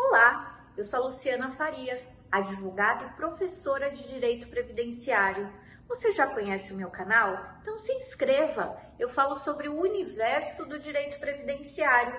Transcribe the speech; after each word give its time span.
Olá, 0.00 0.62
eu 0.76 0.84
sou 0.84 1.00
a 1.00 1.02
Luciana 1.06 1.50
Farias, 1.50 2.16
advogada 2.30 3.04
e 3.04 3.16
professora 3.16 3.90
de 3.90 4.06
Direito 4.06 4.46
Previdenciário. 4.46 5.52
Você 5.88 6.12
já 6.12 6.24
conhece 6.28 6.72
o 6.72 6.76
meu 6.76 6.88
canal? 6.88 7.58
Então 7.60 7.76
se 7.80 7.92
inscreva. 7.94 8.80
Eu 8.96 9.08
falo 9.08 9.34
sobre 9.34 9.68
o 9.68 9.76
universo 9.76 10.64
do 10.66 10.78
direito 10.78 11.18
previdenciário 11.18 12.14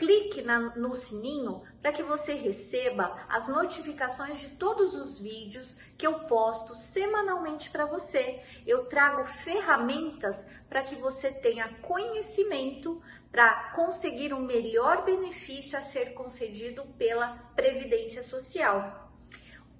clique 0.00 0.40
na, 0.40 0.74
no 0.76 0.94
sininho 0.94 1.62
para 1.82 1.92
que 1.92 2.02
você 2.02 2.32
receba 2.32 3.18
as 3.28 3.48
notificações 3.48 4.40
de 4.40 4.48
todos 4.48 4.94
os 4.94 5.18
vídeos 5.18 5.76
que 5.98 6.06
eu 6.06 6.20
posto 6.20 6.74
semanalmente 6.74 7.68
para 7.68 7.84
você. 7.84 8.42
Eu 8.66 8.86
trago 8.86 9.22
ferramentas 9.44 10.42
para 10.70 10.82
que 10.82 10.96
você 10.96 11.30
tenha 11.30 11.68
conhecimento 11.82 13.02
para 13.30 13.70
conseguir 13.74 14.34
um 14.34 14.40
melhor 14.40 15.04
benefício 15.04 15.78
a 15.78 15.82
ser 15.82 16.14
concedido 16.14 16.84
pela 16.98 17.28
Previdência 17.54 18.22
Social. 18.22 19.08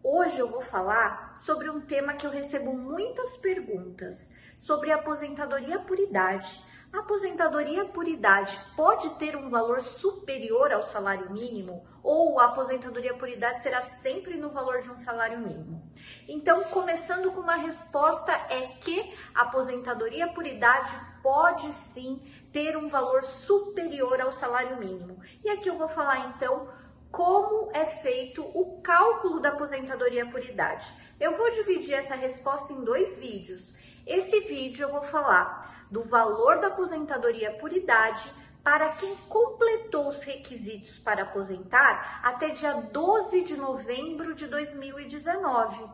Hoje 0.02 0.38
eu 0.38 0.48
vou 0.48 0.62
falar 0.62 1.36
sobre 1.38 1.68
um 1.68 1.80
tema 1.80 2.14
que 2.14 2.26
eu 2.26 2.30
recebo 2.30 2.72
muitas 2.72 3.36
perguntas 3.36 4.30
sobre 4.56 4.92
aposentadoria 4.92 5.80
por 5.80 5.98
idade. 5.98 6.48
A 6.92 7.00
aposentadoria 7.00 7.84
por 7.84 8.08
idade 8.08 8.58
pode 8.76 9.10
ter 9.10 9.36
um 9.36 9.48
valor 9.48 9.80
superior 9.80 10.72
ao 10.72 10.82
salário 10.82 11.30
mínimo 11.30 11.86
ou 12.02 12.40
a 12.40 12.46
aposentadoria 12.46 13.14
por 13.14 13.28
idade 13.28 13.62
será 13.62 13.80
sempre 13.82 14.36
no 14.36 14.50
valor 14.50 14.80
de 14.80 14.90
um 14.90 14.96
salário 14.96 15.38
mínimo? 15.38 15.82
Então, 16.26 16.64
começando 16.64 17.30
com 17.32 17.40
uma 17.40 17.56
resposta 17.56 18.32
é 18.32 18.68
que 18.80 19.14
a 19.34 19.42
aposentadoria 19.42 20.28
por 20.28 20.46
idade 20.46 20.90
pode 21.22 21.72
sim 21.72 22.20
ter 22.52 22.76
um 22.76 22.88
valor 22.88 23.22
superior 23.22 24.20
ao 24.20 24.32
salário 24.32 24.76
mínimo. 24.78 25.20
E 25.44 25.50
aqui 25.50 25.68
eu 25.68 25.76
vou 25.76 25.88
falar 25.88 26.34
então 26.34 26.68
como 27.10 27.70
é 27.74 27.86
feito 27.86 28.42
o 28.42 28.80
cálculo 28.80 29.40
da 29.40 29.50
aposentadoria 29.50 30.26
por 30.26 30.44
idade. 30.44 30.86
Eu 31.18 31.36
vou 31.36 31.50
dividir 31.50 31.94
essa 31.94 32.14
resposta 32.14 32.72
em 32.72 32.84
dois 32.84 33.16
vídeos. 33.18 33.74
Esse 34.06 34.40
vídeo 34.40 34.84
eu 34.84 34.92
vou 34.92 35.02
falar 35.02 35.86
do 35.90 36.02
valor 36.04 36.60
da 36.60 36.68
aposentadoria 36.68 37.52
por 37.54 37.72
idade 37.72 38.30
para 38.62 38.90
quem 38.90 39.14
completou 39.28 40.08
os 40.08 40.22
requisitos 40.22 40.98
para 40.98 41.22
aposentar 41.22 42.20
até 42.22 42.50
dia 42.50 42.74
12 42.74 43.42
de 43.42 43.56
novembro 43.56 44.34
de 44.34 44.46
2019. 44.46 45.84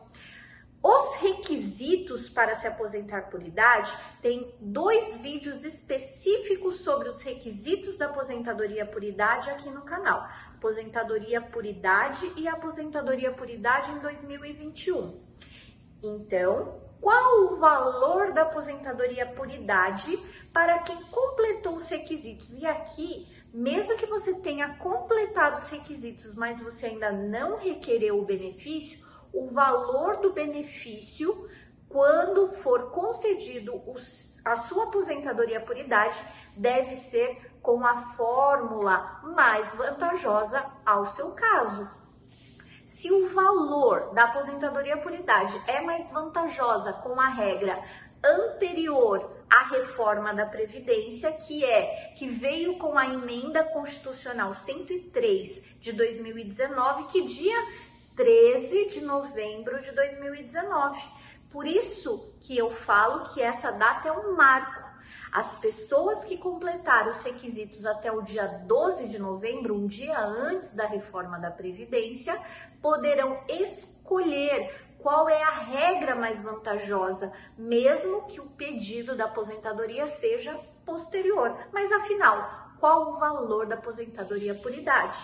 Os 0.82 1.16
requisitos 1.16 2.28
para 2.28 2.54
se 2.54 2.66
aposentar 2.66 3.30
por 3.30 3.42
idade 3.42 3.90
tem 4.22 4.54
dois 4.60 5.20
vídeos 5.20 5.64
específicos 5.64 6.80
sobre 6.80 7.08
os 7.08 7.22
requisitos 7.22 7.98
da 7.98 8.06
aposentadoria 8.06 8.86
por 8.86 9.02
idade 9.02 9.50
aqui 9.50 9.68
no 9.70 9.82
canal. 9.82 10.28
Aposentadoria 10.56 11.40
por 11.40 11.66
idade 11.66 12.32
e 12.36 12.46
aposentadoria 12.46 13.32
por 13.32 13.50
idade 13.50 13.90
em 13.90 13.98
2021. 13.98 15.20
Então, 16.02 16.80
qual 17.00 17.44
o 17.44 17.56
valor 17.56 18.32
da 18.32 18.42
aposentadoria 18.42 19.26
por 19.26 19.50
idade 19.50 20.18
para 20.52 20.78
quem 20.78 21.02
completou 21.04 21.76
os 21.76 21.88
requisitos. 21.88 22.50
E 22.52 22.66
aqui, 22.66 23.28
mesmo 23.52 23.96
que 23.96 24.06
você 24.06 24.34
tenha 24.34 24.76
completado 24.76 25.58
os 25.58 25.68
requisitos, 25.68 26.34
mas 26.34 26.60
você 26.60 26.86
ainda 26.86 27.12
não 27.12 27.58
requereu 27.58 28.18
o 28.18 28.24
benefício, 28.24 29.05
o 29.32 29.46
valor 29.46 30.18
do 30.18 30.32
benefício, 30.32 31.48
quando 31.88 32.48
for 32.62 32.90
concedido 32.90 33.80
a 34.44 34.56
sua 34.56 34.84
aposentadoria 34.84 35.60
por 35.60 35.76
idade, 35.76 36.22
deve 36.56 36.96
ser 36.96 37.58
com 37.60 37.84
a 37.84 38.14
fórmula 38.14 39.20
mais 39.22 39.74
vantajosa 39.74 40.64
ao 40.84 41.04
seu 41.06 41.32
caso. 41.32 41.90
Se 42.86 43.10
o 43.12 43.28
valor 43.28 44.14
da 44.14 44.24
aposentadoria 44.24 44.96
por 44.96 45.12
idade 45.12 45.60
é 45.66 45.80
mais 45.80 46.10
vantajosa 46.12 46.92
com 46.94 47.20
a 47.20 47.28
regra 47.28 47.82
anterior 48.24 49.30
à 49.50 49.68
reforma 49.68 50.34
da 50.34 50.46
Previdência, 50.46 51.30
que 51.32 51.64
é 51.64 52.14
que 52.16 52.28
veio 52.28 52.78
com 52.78 52.98
a 52.98 53.06
emenda 53.06 53.64
constitucional 53.64 54.54
103 54.54 55.78
de 55.80 55.92
2019, 55.92 57.04
que 57.04 57.26
dia 57.26 57.56
13 58.16 58.86
de 58.86 59.00
novembro 59.02 59.80
de 59.80 59.92
2019. 59.92 61.00
Por 61.50 61.66
isso 61.66 62.34
que 62.40 62.56
eu 62.56 62.70
falo 62.70 63.32
que 63.32 63.40
essa 63.40 63.70
data 63.70 64.08
é 64.08 64.12
um 64.12 64.34
marco 64.34 64.86
as 65.36 65.58
pessoas 65.58 66.24
que 66.24 66.38
completaram 66.38 67.10
os 67.10 67.22
requisitos 67.22 67.84
até 67.84 68.10
o 68.10 68.22
dia 68.22 68.46
12 68.46 69.06
de 69.08 69.18
novembro, 69.18 69.74
um 69.74 69.86
dia 69.86 70.18
antes 70.18 70.74
da 70.74 70.86
reforma 70.86 71.38
da 71.38 71.50
Previdência, 71.50 72.40
poderão 72.80 73.42
escolher 73.46 74.86
qual 74.98 75.28
é 75.28 75.42
a 75.42 75.50
regra 75.50 76.14
mais 76.14 76.42
vantajosa, 76.42 77.30
mesmo 77.56 78.26
que 78.26 78.40
o 78.40 78.46
pedido 78.46 79.14
da 79.14 79.26
aposentadoria 79.26 80.06
seja 80.06 80.58
posterior. 80.86 81.54
Mas 81.70 81.92
afinal, 81.92 82.72
qual 82.80 83.10
o 83.10 83.18
valor 83.18 83.66
da 83.66 83.74
aposentadoria 83.74 84.54
por 84.54 84.72
idade? 84.72 85.18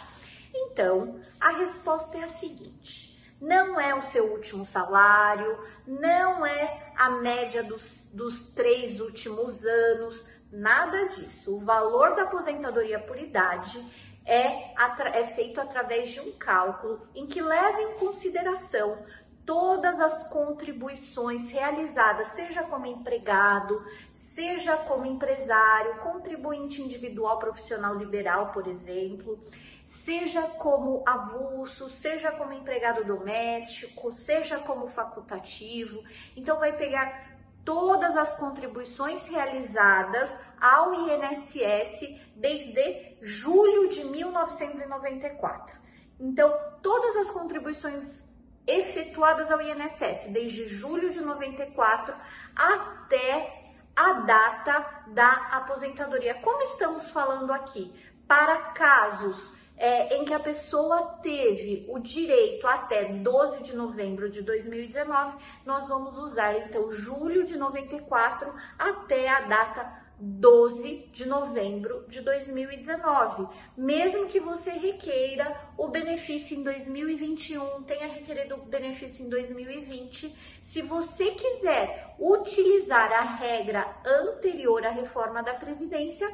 Então, 0.55 1.21
a 1.41 1.51
resposta 1.59 2.19
é 2.19 2.25
a 2.25 2.29
seguinte: 2.29 3.19
não 3.41 3.81
é 3.81 3.95
o 3.95 4.03
seu 4.03 4.33
último 4.33 4.65
salário, 4.65 5.59
não 5.87 6.47
é 6.47 6.93
a 6.97 7.11
média 7.11 7.63
dos, 7.63 8.11
dos 8.13 8.51
três 8.51 9.01
últimos 9.01 9.65
anos, 9.65 10.27
nada 10.51 11.09
disso. 11.09 11.57
O 11.57 11.61
valor 11.61 12.15
da 12.15 12.23
aposentadoria 12.23 13.01
por 13.01 13.19
idade 13.19 13.83
é, 14.25 14.73
é 15.15 15.25
feito 15.35 15.61
através 15.61 16.11
de 16.11 16.21
um 16.21 16.33
cálculo 16.33 17.09
em 17.15 17.27
que 17.27 17.41
leva 17.41 17.83
em 17.83 17.99
consideração 17.99 19.05
todas 19.45 20.01
as 20.01 20.29
contribuições 20.29 21.51
realizadas, 21.51 22.29
seja 22.29 22.63
como 22.63 22.87
empregado, 22.87 23.85
seja 24.15 24.77
como 24.77 25.05
empresário, 25.05 25.99
contribuinte 25.99 26.81
individual 26.81 27.39
profissional 27.39 27.97
liberal, 27.97 28.53
por 28.53 28.69
exemplo, 28.69 29.45
seja 29.87 30.43
como 30.59 31.03
avulso, 31.07 31.89
seja 31.91 32.33
como 32.33 32.53
empregado 32.53 33.05
doméstico, 33.05 34.13
seja 34.13 34.59
como 34.61 34.87
facultativo. 34.89 36.03
Então, 36.37 36.59
vai 36.59 36.77
pegar 36.77 37.33
todas 37.65 38.17
as 38.17 38.35
contribuições 38.37 39.27
realizadas 39.29 40.31
ao 40.61 40.93
INSS 40.95 42.21
desde 42.35 43.17
julho 43.23 43.89
de 43.89 44.05
1994. 44.05 45.81
Então, 46.19 46.53
todas 46.83 47.17
as 47.17 47.31
contribuições 47.31 48.31
efetuadas 48.67 49.51
ao 49.51 49.61
INSS 49.61 50.31
desde 50.31 50.69
julho 50.69 51.11
de 51.11 51.21
94 51.21 52.15
até 52.55 53.63
a 53.95 54.13
data 54.21 55.05
da 55.09 55.31
aposentadoria. 55.53 56.35
Como 56.35 56.63
estamos 56.63 57.09
falando 57.11 57.53
aqui? 57.53 57.93
Para 58.27 58.57
casos 58.73 59.53
é, 59.83 60.17
em 60.17 60.25
que 60.25 60.33
a 60.33 60.39
pessoa 60.39 61.19
teve 61.25 61.85
o 61.89 61.99
direito 61.99 62.65
até 62.69 63.05
12 63.15 63.65
de 63.65 63.75
novembro 63.75 64.31
de 64.31 64.41
2019, 64.41 65.37
nós 65.67 65.89
vamos 65.89 66.17
usar 66.19 66.57
então 66.57 66.93
julho 66.93 67.45
de 67.45 67.59
94 67.59 68.55
até 68.79 69.29
a 69.29 69.41
data 69.41 70.03
12 70.21 71.11
de 71.13 71.27
novembro 71.27 72.07
de 72.09 72.21
2019. 72.21 73.49
Mesmo 73.77 74.29
que 74.29 74.39
você 74.39 74.71
requeira 74.71 75.73
o 75.77 75.89
benefício 75.89 76.57
em 76.57 76.63
2021, 76.63 77.83
tenha 77.83 78.07
requerido 78.07 78.55
o 78.55 78.67
benefício 78.67 79.27
em 79.27 79.29
2020, 79.29 80.33
se 80.63 80.81
você 80.81 81.33
quiser 81.33 82.15
utilizar 82.21 83.11
a 83.13 83.23
regra 83.23 83.97
anterior 84.07 84.87
à 84.87 84.91
reforma 84.91 85.43
da 85.43 85.55
Previdência, 85.55 86.29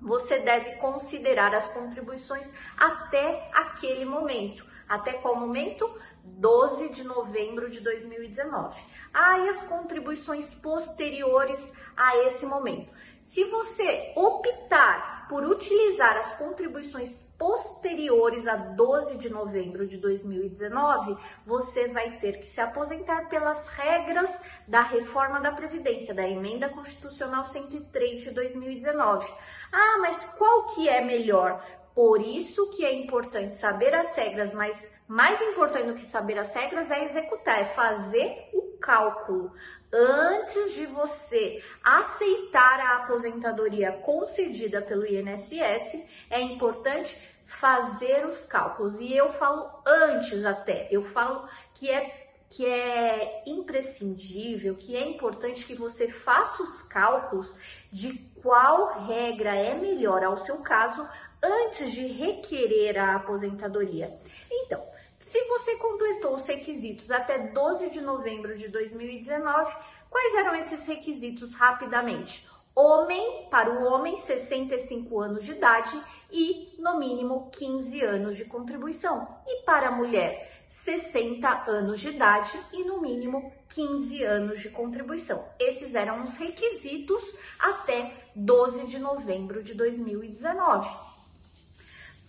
você 0.00 0.38
deve 0.38 0.76
considerar 0.76 1.54
as 1.54 1.68
contribuições 1.68 2.50
até 2.76 3.50
aquele 3.52 4.04
momento. 4.04 4.66
Até 4.88 5.12
qual 5.14 5.36
momento? 5.36 5.88
12 6.24 6.90
de 6.90 7.04
novembro 7.04 7.70
de 7.70 7.80
2019. 7.80 8.80
Ah, 9.12 9.38
e 9.38 9.48
as 9.48 9.62
contribuições 9.64 10.54
posteriores 10.54 11.72
a 11.96 12.16
esse 12.24 12.46
momento. 12.46 12.92
Se 13.22 13.44
você 13.44 14.12
optar 14.16 15.26
por 15.28 15.44
utilizar 15.44 16.16
as 16.16 16.32
contribuições 16.38 17.28
posteriores 17.38 18.48
a 18.48 18.56
12 18.56 19.18
de 19.18 19.28
novembro 19.28 19.86
de 19.86 19.98
2019, 19.98 21.16
você 21.46 21.88
vai 21.88 22.18
ter 22.18 22.40
que 22.40 22.46
se 22.48 22.60
aposentar 22.60 23.28
pelas 23.28 23.68
regras 23.68 24.30
da 24.66 24.80
reforma 24.80 25.40
da 25.40 25.52
Previdência, 25.52 26.14
da 26.14 26.26
Emenda 26.26 26.68
Constitucional 26.70 27.44
103 27.44 28.22
de 28.22 28.30
2019. 28.30 29.30
Ah, 29.72 29.98
mas 30.00 30.16
qual 30.36 30.66
que 30.74 30.88
é 30.88 31.00
melhor? 31.00 31.64
Por 31.94 32.20
isso 32.20 32.70
que 32.70 32.84
é 32.84 32.94
importante 32.94 33.56
saber 33.56 33.92
as 33.92 34.14
regras, 34.16 34.52
mas 34.54 34.96
mais 35.08 35.40
importante 35.42 35.88
do 35.88 35.94
que 35.94 36.06
saber 36.06 36.38
as 36.38 36.54
regras 36.54 36.90
é 36.90 37.04
executar, 37.04 37.60
é 37.60 37.64
fazer 37.64 38.50
o 38.52 38.78
cálculo. 38.78 39.52
Antes 39.92 40.74
de 40.74 40.86
você 40.86 41.62
aceitar 41.82 42.78
a 42.80 42.96
aposentadoria 42.98 43.90
concedida 43.92 44.80
pelo 44.80 45.06
INSS, 45.06 46.04
é 46.30 46.40
importante 46.40 47.16
fazer 47.46 48.26
os 48.26 48.44
cálculos. 48.44 49.00
E 49.00 49.16
eu 49.16 49.32
falo 49.32 49.68
antes 49.84 50.44
até, 50.44 50.86
eu 50.90 51.02
falo 51.02 51.48
que 51.74 51.90
é 51.90 52.28
que 52.50 52.64
é 52.64 53.42
imprescindível, 53.46 54.74
que 54.74 54.96
é 54.96 55.06
importante 55.06 55.64
que 55.64 55.74
você 55.74 56.08
faça 56.08 56.62
os 56.62 56.82
cálculos 56.82 57.52
de 57.92 58.14
qual 58.48 59.04
regra 59.06 59.54
é 59.54 59.74
melhor 59.74 60.24
ao 60.24 60.38
seu 60.38 60.62
caso 60.62 61.06
antes 61.42 61.92
de 61.92 62.06
requerer 62.06 62.98
a 62.98 63.16
aposentadoria. 63.16 64.18
Então, 64.50 64.82
se 65.20 65.38
você 65.48 65.76
completou 65.76 66.32
os 66.32 66.46
requisitos 66.46 67.10
até 67.10 67.38
12 67.48 67.90
de 67.90 68.00
novembro 68.00 68.56
de 68.56 68.68
2019, 68.68 69.70
quais 70.08 70.34
eram 70.36 70.54
esses 70.54 70.86
requisitos 70.86 71.54
rapidamente? 71.56 72.42
Homem, 72.74 73.46
para 73.50 73.70
o 73.70 73.84
homem, 73.84 74.16
65 74.16 75.20
anos 75.20 75.44
de 75.44 75.52
idade 75.52 76.02
e, 76.32 76.74
no 76.78 76.98
mínimo, 76.98 77.50
15 77.50 78.02
anos 78.02 78.34
de 78.34 78.46
contribuição. 78.46 79.28
E 79.46 79.62
para 79.64 79.88
a 79.88 79.92
mulher, 79.92 80.47
60 80.68 81.48
anos 81.70 82.00
de 82.00 82.08
idade 82.08 82.52
e 82.72 82.84
no 82.84 83.00
mínimo 83.00 83.52
15 83.70 84.22
anos 84.22 84.60
de 84.60 84.70
contribuição. 84.70 85.48
Esses 85.58 85.94
eram 85.94 86.22
os 86.22 86.36
requisitos 86.36 87.22
até 87.58 88.12
12 88.34 88.86
de 88.86 88.98
novembro 88.98 89.62
de 89.62 89.74
2019. 89.74 90.88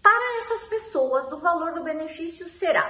Para 0.02 0.40
essas 0.42 0.70
pessoas, 0.70 1.32
o 1.32 1.40
valor 1.40 1.74
do 1.74 1.84
benefício 1.84 2.50
será: 2.50 2.88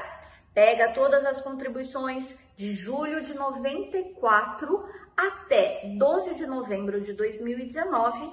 pega 0.54 0.94
todas 0.94 1.26
as 1.26 1.42
contribuições 1.42 2.34
de 2.56 2.74
julho 2.74 3.24
de 3.24 3.34
94 3.34 4.86
até 5.16 5.96
12 5.98 6.36
de 6.36 6.46
novembro 6.46 7.02
de 7.02 7.14
2019 7.14 8.32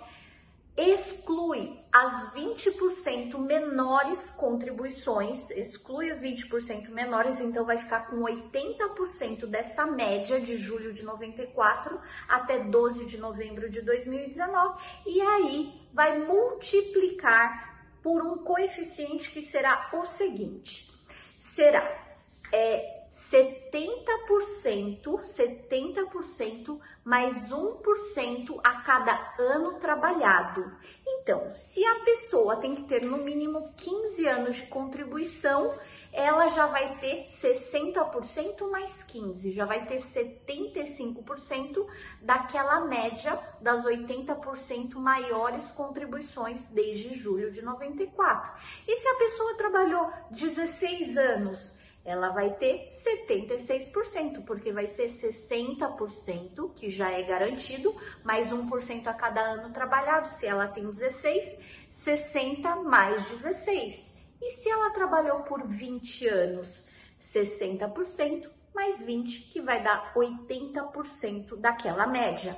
exclui 0.77 1.79
as 1.91 2.35
20% 2.35 3.39
menores 3.39 4.31
contribuições, 4.33 5.51
exclui 5.51 6.11
as 6.11 6.21
20% 6.21 6.91
menores, 6.91 7.41
então 7.41 7.65
vai 7.65 7.79
ficar 7.79 8.11
com 8.11 8.17
80% 8.17 9.47
dessa 9.47 9.87
média 9.87 10.39
de 10.41 10.59
julho 10.59 10.93
de 10.93 11.03
94 11.03 11.99
até 12.29 12.63
12 12.65 13.07
de 13.07 13.17
novembro 13.17 13.71
de 13.71 13.81
2019, 13.81 14.79
e 15.07 15.21
aí 15.21 15.81
vai 15.95 16.19
multiplicar 16.19 17.75
por 18.03 18.23
um 18.23 18.39
coeficiente 18.39 19.31
que 19.31 19.43
será 19.43 19.89
o 19.95 20.05
seguinte: 20.05 20.93
será 21.39 22.07
é 22.53 22.96
70%, 23.31 25.03
70% 25.03 26.79
mais 27.03 27.51
1% 27.51 28.61
a 28.63 28.83
cada 28.83 29.35
ano 29.39 29.79
trabalhado. 29.81 30.71
Então, 31.07 31.51
se 31.51 31.85
a 31.85 32.01
pessoa 32.05 32.57
tem 32.57 32.75
que 32.75 32.85
ter 32.85 33.03
no 33.05 33.19
mínimo 33.19 33.73
15 33.77 34.27
anos 34.29 34.57
de 34.57 34.67
contribuição, 34.67 35.73
ela 36.13 36.49
já 36.49 36.67
vai 36.67 36.97
ter 36.97 37.27
60% 37.27 38.71
mais 38.71 39.03
15, 39.03 39.53
já 39.53 39.65
vai 39.65 39.87
ter 39.87 39.97
75% 39.97 41.87
daquela 42.23 42.87
média 42.87 43.39
das 43.61 43.85
80% 43.85 44.95
maiores 44.95 45.71
contribuições 45.73 46.67
desde 46.69 47.15
julho 47.17 47.51
de 47.51 47.61
94. 47.61 48.53
E 48.89 48.97
se 48.97 49.09
a 49.09 49.15
pessoa 49.15 49.57
trabalhou 49.57 50.11
16 50.31 51.17
anos, 51.19 51.77
ela 52.07 52.29
vai 52.29 52.55
ter 52.55 52.93
76%, 52.93 54.45
porque 54.45 54.73
vai 54.73 54.87
ser 54.87 55.09
60%, 55.09 56.73
que 56.73 56.89
já 56.89 57.11
é 57.11 57.21
garantido, 57.25 57.93
mais 58.23 58.53
1% 58.53 59.09
a 59.09 59.13
cada 59.13 59.41
ano 59.41 59.73
trabalhado. 59.73 60.29
Se 60.29 60.47
ela 60.47 60.69
tem 60.69 60.85
16, 60.85 61.59
60 61.91 62.77
mais 62.77 63.25
16. 63.29 64.17
E 64.41 64.51
se 64.51 64.71
ela 64.71 64.91
trabalhou 64.91 65.41
por 65.41 65.67
20 65.67 66.29
anos, 66.29 66.87
60% 67.21 68.49
mais 68.73 69.05
20, 69.05 69.51
que 69.51 69.61
vai 69.61 69.83
dar 69.83 70.15
80% 70.15 71.57
daquela 71.57 72.07
média. 72.07 72.57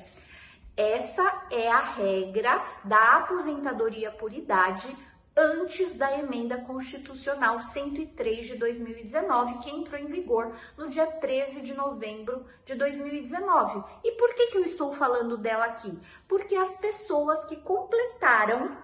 Essa 0.76 1.46
é 1.50 1.70
a 1.70 1.80
regra 1.80 2.62
da 2.84 3.16
aposentadoria 3.16 4.10
por 4.12 4.32
idade 4.32 4.94
antes 5.38 5.94
da 5.94 6.18
emenda 6.18 6.58
constitucional 6.58 7.60
103 7.60 8.48
de 8.48 8.56
2019, 8.56 9.58
que 9.60 9.70
entrou 9.70 10.00
em 10.00 10.06
vigor 10.06 10.52
no 10.76 10.90
dia 10.90 11.06
13 11.06 11.60
de 11.60 11.72
novembro 11.74 12.44
de 12.64 12.74
2019. 12.74 13.84
E 14.02 14.12
por 14.12 14.34
que, 14.34 14.48
que 14.48 14.58
eu 14.58 14.64
estou 14.64 14.92
falando 14.92 15.38
dela 15.38 15.66
aqui? 15.66 15.96
Porque 16.26 16.56
as 16.56 16.76
pessoas 16.78 17.44
que 17.44 17.54
completaram 17.54 18.76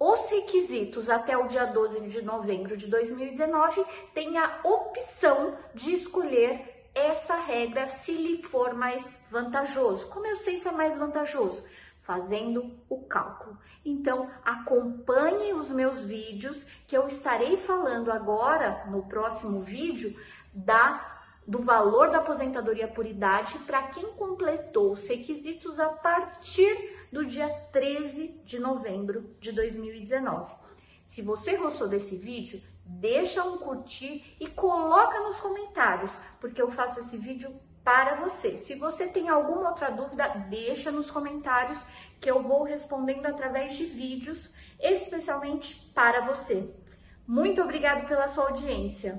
os 0.00 0.28
requisitos 0.30 1.08
até 1.08 1.36
o 1.36 1.46
dia 1.46 1.66
12 1.66 2.08
de 2.08 2.22
novembro 2.22 2.76
de 2.76 2.88
2019 2.88 3.84
têm 4.12 4.36
a 4.36 4.60
opção 4.64 5.56
de 5.74 5.92
escolher 5.92 6.90
essa 6.92 7.36
regra 7.36 7.86
se 7.86 8.12
lhe 8.12 8.42
for 8.42 8.74
mais 8.74 9.02
vantajoso. 9.30 10.08
Como 10.08 10.26
eu 10.26 10.36
sei 10.36 10.58
se 10.58 10.68
é 10.68 10.72
mais 10.72 10.96
vantajoso? 10.96 11.64
Fazendo 12.08 12.74
o 12.88 13.02
cálculo. 13.02 13.58
Então, 13.84 14.30
acompanhe 14.42 15.52
os 15.52 15.68
meus 15.68 16.00
vídeos 16.00 16.64
que 16.86 16.96
eu 16.96 17.06
estarei 17.06 17.58
falando 17.58 18.10
agora 18.10 18.86
no 18.86 19.02
próximo 19.02 19.60
vídeo 19.60 20.18
da 20.54 21.16
do 21.46 21.62
valor 21.62 22.10
da 22.10 22.18
aposentadoria 22.18 22.86
por 22.86 23.06
idade 23.06 23.58
para 23.60 23.88
quem 23.88 24.12
completou 24.12 24.92
os 24.92 25.08
requisitos 25.08 25.80
a 25.80 25.88
partir 25.88 27.08
do 27.10 27.24
dia 27.24 27.48
13 27.72 28.42
de 28.44 28.58
novembro 28.58 29.34
de 29.40 29.50
2019. 29.52 30.52
Se 31.06 31.22
você 31.22 31.56
gostou 31.56 31.88
desse 31.88 32.16
vídeo, 32.16 32.60
deixa 32.84 33.42
um 33.44 33.56
curtir 33.56 34.36
e 34.38 34.46
coloca 34.46 35.20
nos 35.20 35.40
comentários, 35.40 36.12
porque 36.38 36.60
eu 36.60 36.70
faço 36.70 37.00
esse 37.00 37.16
vídeo 37.16 37.58
para 37.88 38.16
você. 38.16 38.58
Se 38.58 38.74
você 38.74 39.06
tem 39.06 39.30
alguma 39.30 39.70
outra 39.70 39.90
dúvida, 39.90 40.28
deixa 40.50 40.92
nos 40.92 41.10
comentários 41.10 41.82
que 42.20 42.30
eu 42.30 42.42
vou 42.42 42.62
respondendo 42.62 43.24
através 43.24 43.76
de 43.76 43.86
vídeos, 43.86 44.50
especialmente 44.78 45.74
para 45.94 46.26
você. 46.26 46.68
Muito 47.26 47.62
obrigado 47.62 48.06
pela 48.06 48.28
sua 48.28 48.48
audiência. 48.48 49.16